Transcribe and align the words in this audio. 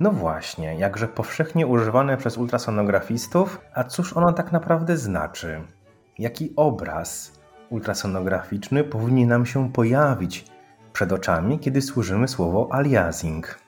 No 0.00 0.10
właśnie, 0.10 0.74
jakże 0.74 1.08
powszechnie 1.08 1.66
używane 1.66 2.16
przez 2.16 2.38
ultrasonografistów, 2.38 3.60
a 3.74 3.84
cóż 3.84 4.16
ono 4.16 4.32
tak 4.32 4.52
naprawdę 4.52 4.96
znaczy? 4.96 5.60
Jaki 6.18 6.52
obraz 6.56 7.32
ultrasonograficzny 7.70 8.84
powinien 8.84 9.28
nam 9.28 9.46
się 9.46 9.72
pojawić 9.72 10.44
przed 10.92 11.12
oczami, 11.12 11.58
kiedy 11.58 11.82
słyszymy 11.82 12.28
słowo 12.28 12.68
aliasing? 12.72 13.58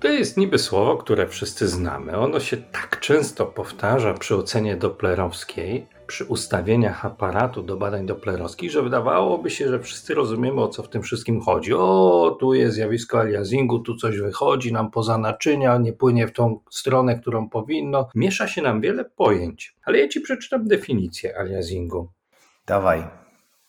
To 0.00 0.08
jest 0.08 0.36
niby 0.36 0.58
słowo, 0.58 0.96
które 0.96 1.26
wszyscy 1.26 1.68
znamy. 1.68 2.18
Ono 2.18 2.40
się 2.40 2.56
tak 2.56 3.00
często 3.00 3.46
powtarza 3.46 4.14
przy 4.14 4.36
ocenie 4.36 4.76
doplerowskiej, 4.76 5.86
przy 6.12 6.24
ustawieniach 6.24 7.04
aparatu 7.04 7.62
do 7.62 7.76
badań 7.76 8.06
doplerowskich, 8.06 8.70
że 8.70 8.82
wydawałoby 8.82 9.50
się, 9.50 9.68
że 9.68 9.80
wszyscy 9.80 10.14
rozumiemy 10.14 10.60
o 10.60 10.68
co 10.68 10.82
w 10.82 10.88
tym 10.88 11.02
wszystkim 11.02 11.40
chodzi. 11.40 11.74
O, 11.74 12.36
tu 12.40 12.54
jest 12.54 12.74
zjawisko 12.74 13.20
aliasingu, 13.20 13.78
tu 13.78 13.96
coś 13.96 14.18
wychodzi 14.18 14.72
nam 14.72 14.90
poza 14.90 15.18
naczynia, 15.18 15.78
nie 15.78 15.92
płynie 15.92 16.26
w 16.26 16.32
tą 16.32 16.60
stronę, 16.70 17.18
którą 17.20 17.48
powinno. 17.48 18.08
Miesza 18.14 18.48
się 18.48 18.62
nam 18.62 18.80
wiele 18.80 19.04
pojęć. 19.04 19.76
Ale 19.84 19.98
ja 19.98 20.08
ci 20.08 20.20
przeczytam 20.20 20.68
definicję 20.68 21.38
aliasingu. 21.38 22.08
Dawaj. 22.66 23.04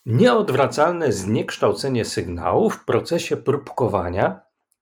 Nieodwracalne 0.06 1.12
zniekształcenie 1.12 2.04
sygnału 2.04 2.70
w 2.70 2.84
procesie 2.84 3.36
próbkowania 3.36 4.40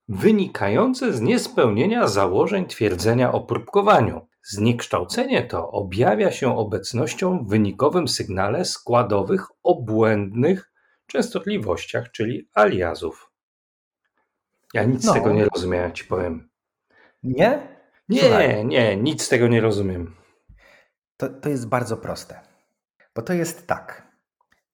wynikające 0.08 1.12
z 1.12 1.20
niespełnienia 1.20 2.08
założeń 2.08 2.66
twierdzenia 2.66 3.32
o 3.32 3.40
próbkowaniu. 3.40 4.26
Zniekształcenie 4.44 5.42
to 5.42 5.70
objawia 5.70 6.30
się 6.30 6.56
obecnością 6.58 7.44
w 7.44 7.48
wynikowym 7.48 8.08
sygnale 8.08 8.64
składowych 8.64 9.46
obłędnych 9.62 10.72
częstotliwościach, 11.06 12.10
czyli 12.10 12.48
aliazów. 12.54 13.30
Ja 14.74 14.84
nic 14.84 15.04
No. 15.04 15.12
z 15.12 15.14
tego 15.14 15.32
nie 15.32 15.44
rozumiem, 15.44 15.82
jak 15.82 15.92
ci 15.92 16.04
powiem. 16.04 16.48
Nie? 17.22 17.78
Nie, 18.08 18.20
Słuchaj. 18.20 18.66
nie, 18.66 18.96
nic 18.96 19.22
z 19.22 19.28
tego 19.28 19.48
nie 19.48 19.60
rozumiem. 19.60 20.14
To, 21.16 21.28
to 21.28 21.48
jest 21.48 21.68
bardzo 21.68 21.96
proste. 21.96 22.40
Bo 23.14 23.22
to 23.22 23.32
jest 23.32 23.66
tak. 23.66 24.12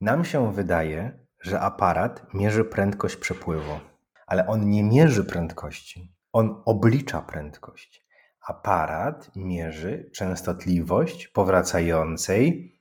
Nam 0.00 0.24
się 0.24 0.52
wydaje, 0.52 1.18
że 1.40 1.60
aparat 1.60 2.34
mierzy 2.34 2.64
prędkość 2.64 3.16
przepływu, 3.16 3.80
ale 4.26 4.46
on 4.46 4.70
nie 4.70 4.84
mierzy 4.84 5.24
prędkości. 5.24 6.12
On 6.32 6.62
oblicza 6.64 7.22
prędkość. 7.22 8.07
Aparat 8.46 9.30
mierzy 9.36 10.10
częstotliwość 10.14 11.28
powracającej 11.28 12.72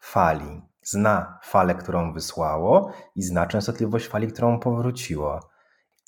fali. 0.00 0.62
Zna 0.82 1.38
falę, 1.42 1.74
którą 1.74 2.12
wysłało 2.12 2.92
i 3.16 3.22
zna 3.22 3.46
częstotliwość 3.46 4.08
fali, 4.08 4.28
którą 4.28 4.60
powróciło. 4.60 5.50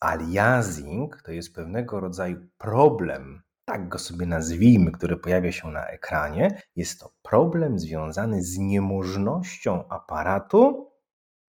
Aliasing 0.01 1.23
to 1.23 1.33
jest 1.33 1.55
pewnego 1.55 2.01
rodzaju 2.01 2.37
problem, 2.59 3.43
tak 3.65 3.89
go 3.89 3.99
sobie 3.99 4.27
nazwijmy, 4.27 4.93
który 4.93 5.17
pojawia 5.17 5.53
się 5.53 5.69
na 5.69 5.87
ekranie. 5.87 6.63
Jest 6.77 7.01
to 7.01 7.13
problem 7.23 7.79
związany 7.79 8.43
z 8.43 8.59
niemożnością 8.59 9.89
aparatu 9.89 10.93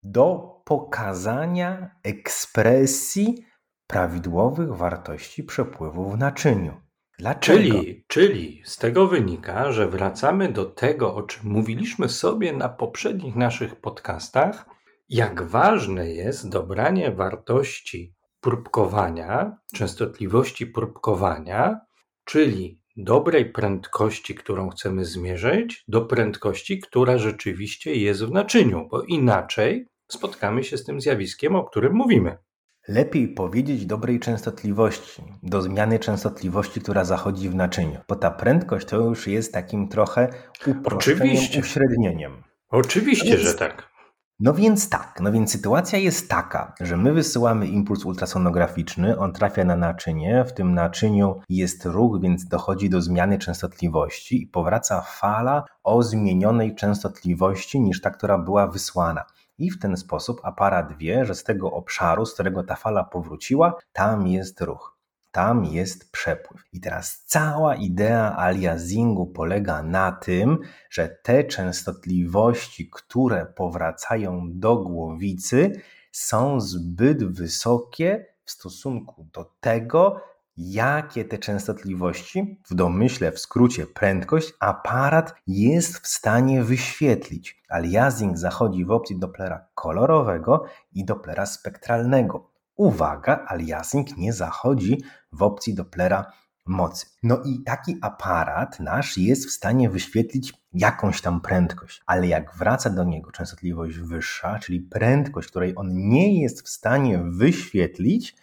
do 0.03 0.53
pokazania 0.65 1.91
ekspresji 2.03 3.47
prawidłowych 3.87 4.77
wartości 4.77 5.45
przepływu 5.45 6.11
w 6.11 6.19
naczyniu. 6.19 6.81
Dlaczego? 7.19 7.59
Czyli, 7.59 8.05
czyli 8.09 8.63
z 8.65 8.77
tego 8.77 9.07
wynika, 9.07 9.73
że 9.73 9.89
wracamy 9.89 10.53
do 10.53 10.65
tego, 10.65 11.15
o 11.15 11.23
czym 11.23 11.51
mówiliśmy 11.51 12.09
sobie 12.09 12.53
na 12.53 12.69
poprzednich 12.69 13.37
naszych 13.37 13.77
podcastach, 13.77 14.67
jak 15.09 15.43
ważne 15.43 16.11
jest 16.11 16.49
dobranie 16.49 17.13
wartości 17.13 18.15
próbkowania, 18.41 19.57
częstotliwości 19.75 20.67
próbkowania, 20.67 21.81
czyli 22.25 22.83
dobrej 22.97 23.53
prędkości, 23.53 24.35
którą 24.35 24.71
chcemy 24.71 25.05
zmierzyć, 25.05 25.85
do 25.89 26.01
prędkości, 26.01 26.79
która 26.79 27.19
rzeczywiście 27.19 27.95
jest 27.95 28.25
w 28.25 28.31
naczyniu, 28.31 28.89
bo 28.91 29.03
inaczej 29.03 29.87
spotkamy 30.09 30.65
się 30.65 30.79
z 30.79 30.85
tym 30.85 31.01
zjawiskiem, 31.01 31.57
o 31.57 31.65
którym 31.65 31.95
mówimy. 31.95 32.39
Lepiej 32.89 33.29
powiedzieć 33.29 33.87
dobrej 33.87 34.21
częstotliwości, 34.21 35.23
do 35.43 35.63
zmiany 35.63 35.99
częstotliwości, 35.99 36.81
która 36.81 37.05
zachodzi 37.05 37.49
w 37.49 37.55
naczyniu, 37.55 37.99
bo 38.09 38.17
ta 38.17 38.31
prędkość 38.31 38.87
to 38.87 38.97
już 38.97 39.27
jest 39.27 39.53
takim 39.53 39.89
trochę 39.89 40.29
uproszczeniem, 40.67 41.23
Oczywiście. 41.23 41.61
uśrednieniem. 41.61 42.43
Oczywiście, 42.71 43.39
że 43.39 43.55
tak. 43.55 43.93
No 44.41 44.55
więc 44.55 44.89
tak, 44.89 45.19
no 45.21 45.33
więc 45.33 45.53
sytuacja 45.53 45.99
jest 45.99 46.29
taka, 46.29 46.75
że 46.81 46.97
my 46.97 47.13
wysyłamy 47.13 47.67
impuls 47.67 48.05
ultrasonograficzny, 48.05 49.19
on 49.19 49.33
trafia 49.33 49.65
na 49.65 49.77
naczynie, 49.77 50.45
w 50.45 50.53
tym 50.53 50.75
naczyniu 50.75 51.41
jest 51.49 51.85
ruch, 51.85 52.21
więc 52.21 52.49
dochodzi 52.49 52.91
do 52.91 53.03
zmiany 53.03 53.39
częstotliwości 53.39 54.43
i 54.43 54.47
powraca 54.47 55.01
fala 55.01 55.65
o 55.83 56.03
zmienionej 56.03 56.75
częstotliwości 56.75 57.81
niż 57.81 58.01
ta, 58.01 58.11
która 58.11 58.39
była 58.39 58.67
wysłana. 58.67 59.25
I 59.63 59.71
w 59.71 59.79
ten 59.79 59.97
sposób 59.97 60.41
aparat 60.43 60.99
wie, 60.99 61.25
że 61.25 61.35
z 61.35 61.45
tego 61.45 61.73
obszaru, 61.73 62.27
z 62.27 62.35
którego 62.35 62.63
ta 62.63 62.77
fala 62.77 63.05
powróciła, 63.05 63.75
tam 63.93 64.27
jest 64.27 64.61
ruch. 64.61 64.99
Tam 65.31 65.65
jest 65.65 66.13
przepływ. 66.13 66.63
I 66.73 66.81
teraz 66.81 67.25
cała 67.27 67.75
idea 67.75 68.37
aliasingu 68.37 69.27
polega 69.27 69.83
na 69.83 70.13
tym, 70.13 70.59
że 70.91 71.09
te 71.23 71.45
częstotliwości, 71.45 72.91
które 72.91 73.47
powracają 73.47 74.49
do 74.51 74.77
głowicy, 74.77 75.81
są 76.13 76.61
zbyt 76.61 77.25
wysokie 77.25 78.27
w 78.45 78.51
stosunku 78.51 79.27
do 79.33 79.53
tego, 79.61 80.21
jakie 80.57 81.25
te 81.25 81.39
częstotliwości, 81.39 82.61
w 82.71 82.75
domyśle 82.75 83.33
w 83.33 83.39
skrócie 83.39 83.87
prędkość, 83.87 84.53
aparat 84.61 85.35
jest 85.47 85.99
w 85.99 86.07
stanie 86.07 86.65
wyświetlić. 86.65 87.63
Aliasing 87.69 88.39
zachodzi 88.39 88.85
w 88.85 88.91
opcji 88.91 89.19
Dopplera 89.19 89.67
kolorowego 89.75 90.65
i 90.93 91.05
Dopplera 91.05 91.47
spektralnego. 91.47 92.51
Uwaga, 92.77 93.45
aliasing 93.49 94.17
nie 94.17 94.33
zachodzi 94.33 95.03
w 95.33 95.43
opcji 95.43 95.75
Dopplera 95.75 96.33
mocy. 96.67 97.07
No 97.23 97.43
i 97.45 97.63
taki 97.63 97.97
aparat 98.01 98.81
nasz 98.81 99.19
jest 99.19 99.47
w 99.47 99.51
stanie 99.51 99.91
wyświetlić 99.91 100.55
jakąś 100.73 101.21
tam 101.21 101.41
prędkość, 101.41 102.03
ale 102.07 102.27
jak 102.27 102.57
wraca 102.57 102.91
do 102.91 103.05
niego 103.05 103.33
częstotliwość 103.33 103.99
wyższa, 103.99 104.59
czyli 104.59 104.81
prędkość, 104.81 105.49
której 105.49 105.73
on 105.77 106.09
nie 106.09 106.41
jest 106.43 106.63
w 106.63 106.69
stanie 106.69 107.25
wyświetlić, 107.31 108.37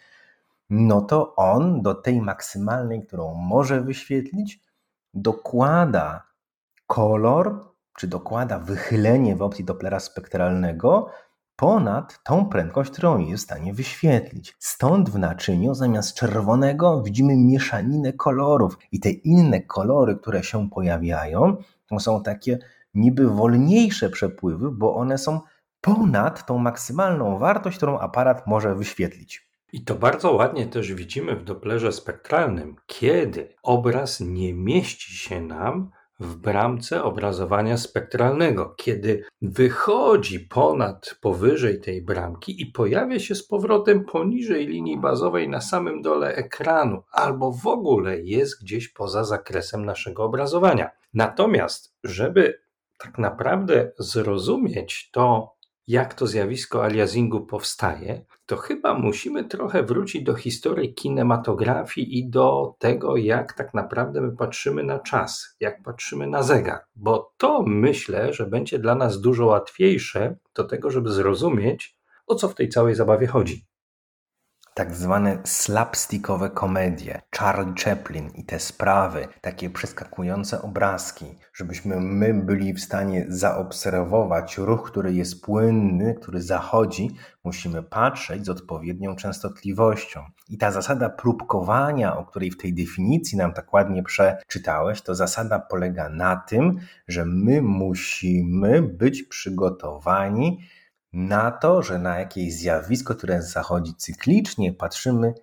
no 0.70 1.00
to 1.00 1.36
on 1.36 1.82
do 1.82 1.94
tej 1.94 2.20
maksymalnej, 2.20 3.06
którą 3.06 3.34
może 3.34 3.80
wyświetlić, 3.80 4.60
dokłada 5.14 6.22
kolor, 6.86 7.70
czy 7.98 8.08
dokłada 8.08 8.58
wychylenie 8.58 9.36
w 9.36 9.42
opcji 9.42 9.64
Dopplera 9.64 10.00
spektralnego 10.00 11.06
ponad 11.56 12.22
tą 12.22 12.46
prędkość, 12.46 12.90
którą 12.90 13.18
jest 13.18 13.42
w 13.42 13.46
stanie 13.46 13.74
wyświetlić. 13.74 14.56
Stąd 14.58 15.10
w 15.10 15.18
naczyniu 15.18 15.74
zamiast 15.74 16.14
czerwonego 16.14 17.02
widzimy 17.02 17.36
mieszaninę 17.36 18.12
kolorów 18.12 18.78
i 18.92 19.00
te 19.00 19.10
inne 19.10 19.60
kolory, 19.60 20.16
które 20.16 20.44
się 20.44 20.70
pojawiają, 20.70 21.56
to 21.86 22.00
są 22.00 22.22
takie 22.22 22.58
niby 22.94 23.30
wolniejsze 23.30 24.10
przepływy, 24.10 24.70
bo 24.70 24.94
one 24.94 25.18
są 25.18 25.40
ponad 25.80 26.46
tą 26.46 26.58
maksymalną 26.58 27.38
wartość, 27.38 27.76
którą 27.76 27.98
aparat 27.98 28.46
może 28.46 28.74
wyświetlić. 28.74 29.49
I 29.72 29.84
to 29.84 29.94
bardzo 29.94 30.32
ładnie 30.32 30.66
też 30.66 30.94
widzimy 30.94 31.36
w 31.36 31.44
Dopplerze 31.44 31.92
spektralnym, 31.92 32.76
kiedy 32.86 33.54
obraz 33.62 34.20
nie 34.20 34.54
mieści 34.54 35.14
się 35.14 35.40
nam 35.40 35.90
w 36.20 36.36
bramce 36.36 37.02
obrazowania 37.02 37.76
spektralnego, 37.76 38.74
kiedy 38.76 39.24
wychodzi 39.42 40.40
ponad, 40.40 41.14
powyżej 41.20 41.80
tej 41.80 42.02
bramki 42.02 42.62
i 42.62 42.66
pojawia 42.66 43.18
się 43.18 43.34
z 43.34 43.46
powrotem 43.46 44.04
poniżej 44.04 44.66
linii 44.66 44.98
bazowej 44.98 45.48
na 45.48 45.60
samym 45.60 46.02
dole 46.02 46.34
ekranu, 46.34 47.02
albo 47.12 47.52
w 47.52 47.66
ogóle 47.66 48.20
jest 48.20 48.62
gdzieś 48.62 48.88
poza 48.88 49.24
zakresem 49.24 49.84
naszego 49.84 50.24
obrazowania. 50.24 50.90
Natomiast, 51.14 51.94
żeby 52.04 52.60
tak 52.98 53.18
naprawdę 53.18 53.92
zrozumieć 53.98 55.10
to, 55.10 55.54
jak 55.90 56.14
to 56.14 56.26
zjawisko 56.26 56.84
aliasingu 56.84 57.46
powstaje, 57.46 58.24
to 58.46 58.56
chyba 58.56 58.94
musimy 58.94 59.44
trochę 59.44 59.82
wrócić 59.82 60.22
do 60.22 60.34
historii 60.34 60.94
kinematografii 60.94 62.18
i 62.18 62.30
do 62.30 62.74
tego, 62.78 63.16
jak 63.16 63.52
tak 63.52 63.74
naprawdę 63.74 64.20
my 64.20 64.36
patrzymy 64.36 64.82
na 64.82 64.98
czas, 64.98 65.56
jak 65.60 65.82
patrzymy 65.82 66.26
na 66.26 66.42
zegar, 66.42 66.80
bo 66.96 67.32
to 67.36 67.62
myślę, 67.66 68.32
że 68.32 68.46
będzie 68.46 68.78
dla 68.78 68.94
nas 68.94 69.20
dużo 69.20 69.46
łatwiejsze 69.46 70.36
do 70.54 70.64
tego, 70.64 70.90
żeby 70.90 71.10
zrozumieć, 71.10 71.96
o 72.26 72.34
co 72.34 72.48
w 72.48 72.54
tej 72.54 72.68
całej 72.68 72.94
zabawie 72.94 73.26
chodzi 73.26 73.69
tak 74.74 74.94
zwane 74.94 75.38
slapstickowe 75.44 76.50
komedie, 76.50 77.22
Charlie 77.38 77.74
Chaplin 77.84 78.30
i 78.34 78.44
te 78.44 78.58
sprawy, 78.58 79.28
takie 79.40 79.70
przeskakujące 79.70 80.62
obrazki, 80.62 81.26
żebyśmy 81.52 82.00
my 82.00 82.34
byli 82.34 82.74
w 82.74 82.80
stanie 82.80 83.26
zaobserwować 83.28 84.58
ruch, 84.58 84.90
który 84.90 85.14
jest 85.14 85.42
płynny, 85.42 86.14
który 86.14 86.42
zachodzi, 86.42 87.10
musimy 87.44 87.82
patrzeć 87.82 88.46
z 88.46 88.48
odpowiednią 88.48 89.16
częstotliwością. 89.16 90.24
I 90.48 90.58
ta 90.58 90.70
zasada 90.70 91.08
próbkowania, 91.08 92.16
o 92.16 92.24
której 92.24 92.50
w 92.50 92.58
tej 92.58 92.74
definicji 92.74 93.38
nam 93.38 93.52
tak 93.52 93.72
ładnie 93.72 94.02
przeczytałeś, 94.02 95.02
to 95.02 95.14
zasada 95.14 95.58
polega 95.58 96.08
na 96.08 96.36
tym, 96.36 96.80
że 97.08 97.24
my 97.24 97.62
musimy 97.62 98.82
być 98.82 99.22
przygotowani 99.22 100.58
na 101.12 101.50
to, 101.50 101.82
że 101.82 101.98
na 101.98 102.18
jakieś 102.18 102.52
zjawisko, 102.54 103.14
które 103.14 103.42
zachodzi 103.42 103.94
cyklicznie, 103.94 104.72
patrzymy 104.72 105.34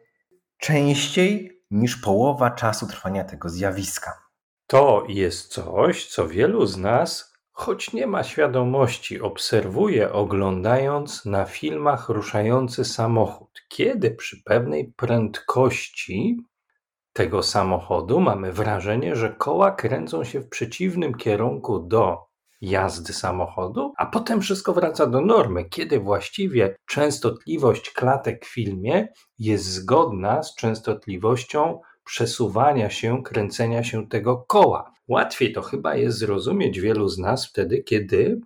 częściej 0.57 1.61
niż 1.71 1.95
połowa 1.95 2.51
czasu 2.51 2.87
trwania 2.87 3.23
tego 3.23 3.49
zjawiska. 3.49 4.27
To 4.67 5.03
jest 5.07 5.51
coś, 5.53 6.07
co 6.07 6.27
wielu 6.27 6.65
z 6.65 6.77
nas, 6.77 7.33
choć 7.51 7.93
nie 7.93 8.07
ma 8.07 8.23
świadomości, 8.23 9.21
obserwuje 9.21 10.13
oglądając 10.13 11.25
na 11.25 11.45
filmach 11.45 12.09
ruszający 12.09 12.85
samochód. 12.85 13.63
Kiedy 13.69 14.11
przy 14.11 14.43
pewnej 14.43 14.93
prędkości 14.93 16.37
tego 17.13 17.43
samochodu 17.43 18.19
mamy 18.19 18.53
wrażenie, 18.53 19.15
że 19.15 19.29
koła 19.29 19.71
kręcą 19.71 20.23
się 20.23 20.39
w 20.39 20.49
przeciwnym 20.49 21.13
kierunku 21.13 21.79
do 21.79 22.26
jazdy 22.61 23.13
samochodu, 23.13 23.93
a 23.97 24.05
potem 24.05 24.41
wszystko 24.41 24.73
wraca 24.73 25.07
do 25.07 25.21
normy, 25.21 25.65
kiedy 25.65 25.99
właściwie 25.99 26.75
częstotliwość 26.85 27.89
klatek 27.89 28.45
w 28.45 28.53
filmie 28.53 29.07
jest 29.39 29.65
zgodna 29.65 30.43
z 30.43 30.55
częstotliwością 30.55 31.79
przesuwania 32.03 32.89
się, 32.89 33.23
kręcenia 33.23 33.83
się 33.83 34.07
tego 34.07 34.37
koła. 34.37 34.91
Łatwiej 35.07 35.53
to 35.53 35.61
chyba 35.61 35.95
jest 35.95 36.17
zrozumieć 36.17 36.79
wielu 36.79 37.07
z 37.07 37.17
nas 37.17 37.47
wtedy, 37.47 37.83
kiedy 37.83 38.41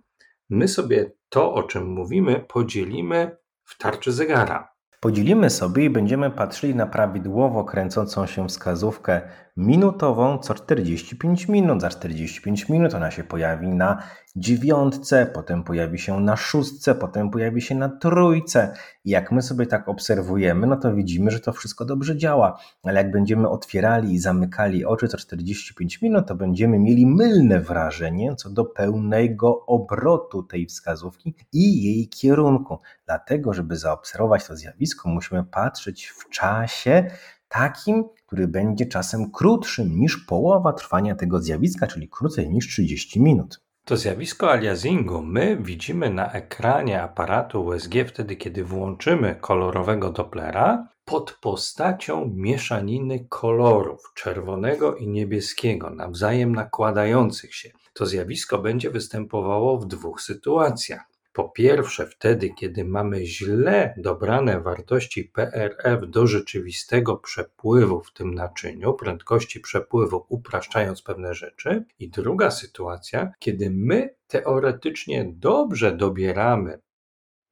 my 0.50 0.68
sobie 0.68 1.12
to, 1.28 1.54
o 1.54 1.62
czym 1.62 1.86
mówimy, 1.86 2.44
podzielimy 2.48 3.36
w 3.64 3.78
tarczy 3.78 4.12
zegara. 4.12 4.72
Podzielimy 5.00 5.50
sobie 5.50 5.84
i 5.84 5.90
będziemy 5.90 6.30
patrzyli 6.30 6.74
na 6.74 6.86
prawidłowo 6.86 7.64
kręcącą 7.64 8.26
się 8.26 8.48
wskazówkę 8.48 9.20
minutową 9.56 10.38
co 10.38 10.54
45 10.54 11.48
minut. 11.48 11.80
Za 11.80 11.88
45 11.88 12.68
minut 12.68 12.94
ona 12.94 13.10
się 13.10 13.24
pojawi 13.24 13.68
na 13.68 14.02
dziewiątce, 14.36 15.26
potem 15.34 15.64
pojawi 15.64 15.98
się 15.98 16.20
na 16.20 16.36
szóstce, 16.36 16.94
potem 16.94 17.30
pojawi 17.30 17.62
się 17.62 17.74
na 17.74 17.88
trójce. 17.88 18.74
I 19.04 19.10
jak 19.10 19.32
my 19.32 19.42
sobie 19.42 19.66
tak 19.66 19.88
obserwujemy, 19.88 20.66
no 20.66 20.76
to 20.76 20.94
widzimy, 20.94 21.30
że 21.30 21.40
to 21.40 21.52
wszystko 21.52 21.84
dobrze 21.84 22.16
działa. 22.16 22.58
Ale 22.82 23.00
jak 23.00 23.10
będziemy 23.10 23.48
otwierali 23.48 24.12
i 24.12 24.18
zamykali 24.18 24.84
oczy 24.84 25.08
co 25.08 25.16
45 25.16 26.02
minut, 26.02 26.26
to 26.26 26.34
będziemy 26.34 26.78
mieli 26.78 27.06
mylne 27.06 27.60
wrażenie 27.60 28.36
co 28.36 28.50
do 28.50 28.64
pełnego 28.64 29.66
obrotu 29.66 30.42
tej 30.42 30.66
wskazówki 30.66 31.34
i 31.52 31.82
jej 31.82 32.08
kierunku. 32.08 32.78
Dlatego, 33.06 33.52
żeby 33.52 33.76
zaobserwować 33.76 34.46
to 34.46 34.56
zjawisko, 34.56 35.08
musimy 35.08 35.44
patrzeć 35.44 36.06
w 36.06 36.28
czasie 36.28 37.10
takim, 37.52 38.04
który 38.26 38.48
będzie 38.48 38.86
czasem 38.86 39.30
krótszym 39.30 39.98
niż 39.98 40.16
połowa 40.16 40.72
trwania 40.72 41.14
tego 41.14 41.40
zjawiska, 41.40 41.86
czyli 41.86 42.08
krócej 42.08 42.50
niż 42.50 42.68
30 42.68 43.20
minut. 43.20 43.60
To 43.84 43.96
zjawisko 43.96 44.50
aliasingu 44.50 45.22
my 45.22 45.56
widzimy 45.60 46.10
na 46.10 46.32
ekranie 46.32 47.02
aparatu 47.02 47.64
USG 47.64 47.94
wtedy, 48.06 48.36
kiedy 48.36 48.64
włączymy 48.64 49.36
kolorowego 49.40 50.10
Dopplera 50.10 50.88
pod 51.04 51.38
postacią 51.40 52.30
mieszaniny 52.34 53.26
kolorów 53.28 54.12
czerwonego 54.14 54.96
i 54.96 55.08
niebieskiego, 55.08 55.90
nawzajem 55.90 56.54
nakładających 56.54 57.54
się. 57.54 57.70
To 57.94 58.06
zjawisko 58.06 58.58
będzie 58.58 58.90
występowało 58.90 59.78
w 59.78 59.86
dwóch 59.86 60.20
sytuacjach. 60.20 61.11
Po 61.32 61.48
pierwsze, 61.48 62.06
wtedy, 62.06 62.50
kiedy 62.50 62.84
mamy 62.84 63.26
źle 63.26 63.94
dobrane 63.96 64.60
wartości 64.60 65.24
PRF 65.24 66.00
do 66.10 66.26
rzeczywistego 66.26 67.16
przepływu 67.16 68.00
w 68.00 68.12
tym 68.12 68.34
naczyniu, 68.34 68.94
prędkości 68.94 69.60
przepływu, 69.60 70.26
upraszczając 70.28 71.02
pewne 71.02 71.34
rzeczy. 71.34 71.84
I 71.98 72.10
druga 72.10 72.50
sytuacja, 72.50 73.32
kiedy 73.38 73.70
my 73.70 74.14
teoretycznie 74.26 75.32
dobrze 75.34 75.96
dobieramy 75.96 76.80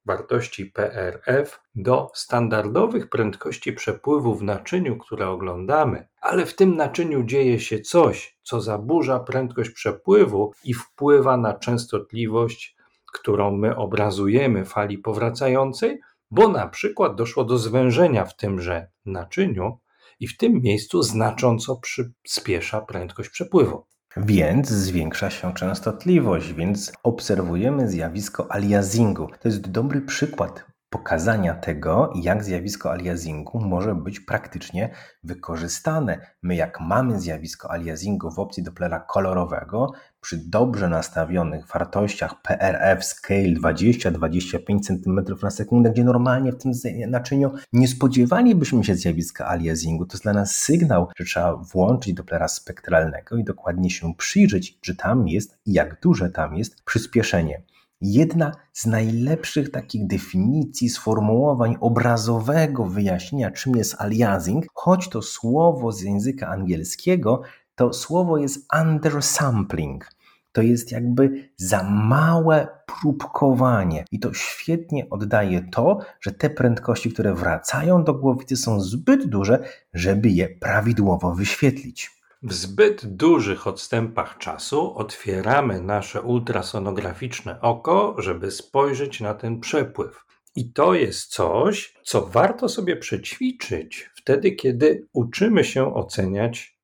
wartości 0.05 0.65
PRF 0.65 1.59
do 1.75 2.11
standardowych 2.13 3.09
prędkości 3.09 3.73
przepływu 3.73 4.35
w 4.35 4.43
naczyniu, 4.43 4.97
które 4.97 5.29
oglądamy, 5.29 6.07
ale 6.21 6.45
w 6.45 6.55
tym 6.55 6.75
naczyniu 6.75 7.23
dzieje 7.23 7.59
się 7.59 7.79
coś, 7.79 8.37
co 8.43 8.61
zaburza 8.61 9.19
prędkość 9.19 9.69
przepływu 9.69 10.53
i 10.63 10.73
wpływa 10.73 11.37
na 11.37 11.53
częstotliwość 11.53 12.80
którą 13.13 13.51
my 13.57 13.75
obrazujemy 13.75 14.65
fali 14.65 14.97
powracającej, 14.97 15.99
bo 16.31 16.47
na 16.47 16.67
przykład 16.67 17.15
doszło 17.15 17.43
do 17.43 17.57
zwężenia 17.57 18.25
w 18.25 18.35
tymże 18.35 18.87
naczyniu 19.05 19.79
i 20.19 20.27
w 20.27 20.37
tym 20.37 20.61
miejscu 20.61 21.03
znacząco 21.03 21.75
przyspiesza 21.75 22.81
prędkość 22.81 23.29
przepływu. 23.29 23.85
Więc 24.17 24.69
zwiększa 24.69 25.29
się 25.29 25.53
częstotliwość, 25.53 26.53
więc 26.53 26.93
obserwujemy 27.03 27.89
zjawisko 27.89 28.51
aliasingu. 28.51 29.27
To 29.41 29.47
jest 29.47 29.71
dobry 29.71 30.01
przykład 30.01 30.65
pokazania 30.91 31.53
tego, 31.53 32.13
jak 32.15 32.43
zjawisko 32.43 32.91
aliasingu 32.91 33.59
może 33.59 33.95
być 33.95 34.19
praktycznie 34.19 34.89
wykorzystane. 35.23 36.19
My, 36.41 36.55
jak 36.55 36.79
mamy 36.79 37.19
zjawisko 37.19 37.71
aliasingu 37.71 38.31
w 38.31 38.39
opcji 38.39 38.63
Dopplera 38.63 38.99
kolorowego, 38.99 39.91
przy 40.21 40.37
dobrze 40.37 40.89
nastawionych 40.89 41.67
wartościach 41.67 42.41
PRF 42.41 43.05
scale 43.05 43.53
20-25 43.53 44.79
cm 44.81 45.19
na 45.43 45.49
sekundę, 45.49 45.91
gdzie 45.91 46.03
normalnie 46.03 46.51
w 46.51 46.57
tym 46.57 46.71
naczyniu 47.07 47.51
nie 47.73 47.87
spodziewalibyśmy 47.87 48.83
się 48.83 48.95
zjawiska 48.95 49.47
aliasingu, 49.47 50.05
to 50.05 50.13
jest 50.13 50.23
dla 50.23 50.33
nas 50.33 50.55
sygnał, 50.55 51.07
że 51.17 51.25
trzeba 51.25 51.55
włączyć 51.55 52.13
Dopplera 52.13 52.47
spektralnego 52.47 53.37
i 53.37 53.43
dokładnie 53.43 53.89
się 53.89 54.13
przyjrzeć, 54.15 54.79
czy 54.79 54.95
tam 54.95 55.27
jest 55.27 55.57
i 55.65 55.73
jak 55.73 56.01
duże 56.01 56.29
tam 56.29 56.57
jest 56.57 56.83
przyspieszenie. 56.83 57.61
Jedna 58.01 58.51
z 58.73 58.85
najlepszych 58.85 59.71
takich 59.71 60.07
definicji, 60.07 60.89
sformułowań 60.89 61.77
obrazowego 61.79 62.85
wyjaśnienia, 62.85 63.51
czym 63.51 63.75
jest 63.75 64.01
aliasing, 64.01 64.65
choć 64.73 65.09
to 65.09 65.21
słowo 65.21 65.91
z 65.91 66.01
języka 66.01 66.47
angielskiego, 66.47 67.41
to 67.75 67.93
słowo 67.93 68.37
jest 68.37 68.67
undersampling. 68.81 70.09
To 70.51 70.61
jest 70.61 70.91
jakby 70.91 71.49
za 71.57 71.83
małe 71.83 72.67
próbkowanie. 73.01 74.05
I 74.11 74.19
to 74.19 74.33
świetnie 74.33 75.09
oddaje 75.09 75.61
to, 75.71 75.99
że 76.21 76.31
te 76.31 76.49
prędkości, 76.49 77.11
które 77.11 77.33
wracają 77.33 78.03
do 78.03 78.13
głowicy, 78.13 78.57
są 78.57 78.79
zbyt 78.79 79.25
duże, 79.25 79.63
żeby 79.93 80.29
je 80.29 80.49
prawidłowo 80.49 81.35
wyświetlić. 81.35 82.20
W 82.43 82.53
zbyt 82.53 83.05
dużych 83.15 83.67
odstępach 83.67 84.37
czasu 84.37 84.97
otwieramy 84.97 85.81
nasze 85.81 86.21
ultrasonograficzne 86.21 87.61
oko, 87.61 88.15
żeby 88.17 88.51
spojrzeć 88.51 89.19
na 89.21 89.33
ten 89.33 89.59
przepływ. 89.59 90.25
I 90.55 90.73
to 90.73 90.93
jest 90.93 91.31
coś, 91.31 91.97
co 92.03 92.25
warto 92.25 92.69
sobie 92.69 92.97
przećwiczyć 92.97 94.09
wtedy, 94.15 94.51
kiedy 94.51 95.07
uczymy 95.13 95.63
się 95.63 95.95
oceniać 95.95 96.81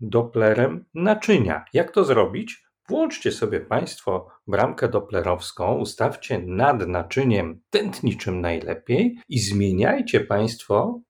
Dopplerem 0.00 0.84
naczynia. 0.94 1.64
Jak 1.72 1.92
to 1.92 2.04
zrobić? 2.04 2.64
Włączcie 2.88 3.32
sobie 3.32 3.60
Państwo 3.60 4.28
bramkę 4.46 4.88
doplerowską, 4.88 5.74
ustawcie 5.74 6.38
nad 6.38 6.88
naczyniem 6.88 7.60
tętniczym 7.70 8.40
najlepiej 8.40 9.18
i 9.28 9.38
zmieniajcie 9.38 10.20
Państwo 10.20 11.00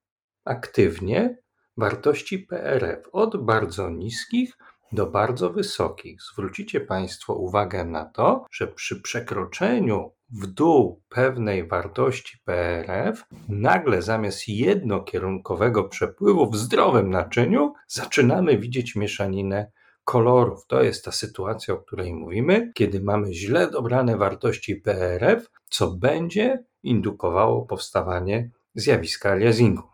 aktywnie 0.45 1.40
wartości 1.77 2.39
PRF 2.39 2.99
od 3.11 3.45
bardzo 3.45 3.89
niskich 3.89 4.57
do 4.91 5.05
bardzo 5.05 5.49
wysokich. 5.49 6.21
Zwrócicie 6.33 6.81
Państwo 6.81 7.33
uwagę 7.33 7.85
na 7.85 8.05
to, 8.05 8.45
że 8.51 8.67
przy 8.67 9.01
przekroczeniu 9.01 10.11
w 10.29 10.47
dół 10.47 11.01
pewnej 11.09 11.67
wartości 11.67 12.37
PRF, 12.45 13.25
nagle 13.49 14.01
zamiast 14.01 14.47
jednokierunkowego 14.47 15.83
przepływu 15.83 16.49
w 16.49 16.57
zdrowym 16.57 17.09
naczyniu, 17.09 17.73
zaczynamy 17.87 18.57
widzieć 18.57 18.95
mieszaninę 18.95 19.71
kolorów. 20.03 20.67
To 20.67 20.83
jest 20.83 21.05
ta 21.05 21.11
sytuacja, 21.11 21.73
o 21.73 21.77
której 21.77 22.13
mówimy, 22.13 22.71
kiedy 22.75 23.01
mamy 23.01 23.33
źle 23.33 23.71
dobrane 23.71 24.17
wartości 24.17 24.75
PRF 24.75 25.47
co 25.71 25.91
będzie 25.91 26.63
indukowało 26.83 27.65
powstawanie 27.65 28.49
zjawiska 28.75 29.29
aliasingu. 29.31 29.90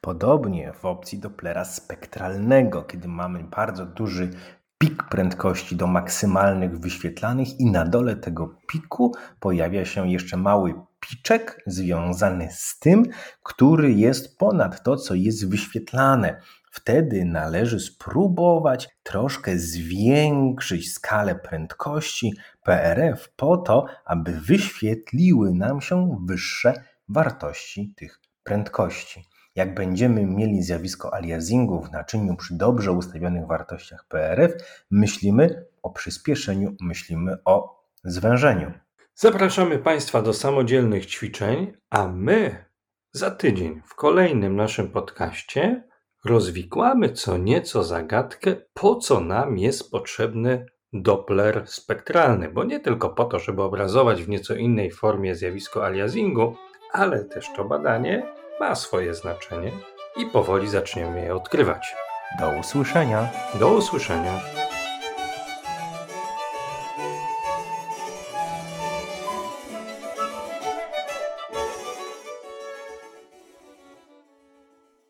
Podobnie 0.00 0.72
w 0.72 0.84
opcji 0.84 1.18
Dopplera 1.18 1.64
spektralnego, 1.64 2.82
kiedy 2.82 3.08
mamy 3.08 3.44
bardzo 3.44 3.86
duży 3.86 4.30
pik 4.78 5.02
prędkości 5.08 5.76
do 5.76 5.86
maksymalnych 5.86 6.78
wyświetlanych 6.78 7.60
i 7.60 7.70
na 7.70 7.84
dole 7.84 8.16
tego 8.16 8.54
piku 8.66 9.14
pojawia 9.40 9.84
się 9.84 10.10
jeszcze 10.10 10.36
mały 10.36 10.74
piczek 11.00 11.62
związany 11.66 12.48
z 12.52 12.78
tym, 12.78 13.06
który 13.42 13.92
jest 13.92 14.38
ponad 14.38 14.82
to, 14.82 14.96
co 14.96 15.14
jest 15.14 15.48
wyświetlane. 15.48 16.40
Wtedy 16.70 17.24
należy 17.24 17.80
spróbować 17.80 18.88
troszkę 19.02 19.58
zwiększyć 19.58 20.92
skalę 20.92 21.34
prędkości 21.34 22.34
PRF 22.62 23.32
po 23.36 23.56
to, 23.56 23.86
aby 24.04 24.32
wyświetliły 24.32 25.52
nam 25.54 25.80
się 25.80 26.18
wyższe 26.26 26.84
wartości 27.08 27.94
tych 27.96 28.20
prędkości. 28.44 29.29
Jak 29.56 29.74
będziemy 29.74 30.26
mieli 30.26 30.62
zjawisko 30.62 31.14
aliasingu 31.14 31.82
w 31.82 31.92
naczyniu 31.92 32.36
przy 32.36 32.54
dobrze 32.54 32.92
ustawionych 32.92 33.46
wartościach 33.46 34.04
PRF, 34.08 34.52
myślimy 34.90 35.66
o 35.82 35.90
przyspieszeniu, 35.90 36.76
myślimy 36.80 37.36
o 37.44 37.84
zwężeniu. 38.04 38.72
Zapraszamy 39.14 39.78
Państwa 39.78 40.22
do 40.22 40.32
samodzielnych 40.32 41.06
ćwiczeń, 41.06 41.72
a 41.90 42.08
my 42.08 42.64
za 43.12 43.30
tydzień 43.30 43.82
w 43.86 43.94
kolejnym 43.94 44.56
naszym 44.56 44.88
podcaście 44.88 45.82
rozwikłamy 46.24 47.12
co 47.12 47.38
nieco 47.38 47.84
zagadkę, 47.84 48.56
po 48.74 48.96
co 48.96 49.20
nam 49.20 49.58
jest 49.58 49.90
potrzebny 49.90 50.66
Doppler 50.92 51.62
spektralny, 51.66 52.48
bo 52.48 52.64
nie 52.64 52.80
tylko 52.80 53.10
po 53.10 53.24
to, 53.24 53.38
żeby 53.38 53.62
obrazować 53.62 54.22
w 54.22 54.28
nieco 54.28 54.54
innej 54.54 54.90
formie 54.90 55.34
zjawisko 55.34 55.86
aliasingu, 55.86 56.56
ale 56.92 57.24
też 57.24 57.46
to 57.56 57.64
badanie 57.64 58.39
ma 58.60 58.74
swoje 58.74 59.14
znaczenie 59.14 59.72
i 60.16 60.26
powoli 60.26 60.68
zaczniemy 60.68 61.20
je 61.24 61.34
odkrywać. 61.34 61.94
Do 62.40 62.50
usłyszenia. 62.60 63.28
Do 63.54 63.68
usłyszenia. 63.68 64.40